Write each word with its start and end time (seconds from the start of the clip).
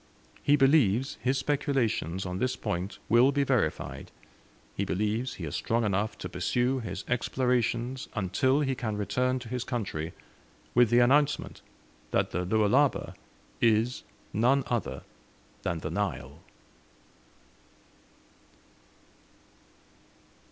He 0.41 0.55
believes 0.55 1.19
his 1.21 1.37
speculations 1.37 2.25
on 2.25 2.39
this 2.39 2.55
point 2.55 2.97
will 3.07 3.31
be 3.31 3.43
verified; 3.43 4.09
he 4.75 4.83
believes 4.83 5.35
he 5.35 5.45
is 5.45 5.55
strong 5.55 5.83
enough 5.83 6.17
to 6.17 6.27
pursue 6.27 6.79
his 6.79 7.05
explorations 7.07 8.07
until 8.15 8.61
he 8.61 8.73
can 8.73 8.97
return 8.97 9.37
to 9.37 9.47
his 9.47 9.63
country, 9.63 10.13
with 10.73 10.89
the 10.89 10.97
announcement 11.01 11.61
that 12.09 12.31
the 12.31 12.43
Lualaba 12.45 13.13
is 13.61 14.01
none 14.33 14.63
other 14.65 15.03
than 15.61 15.77
the 15.81 15.91
Nile. 15.91 16.39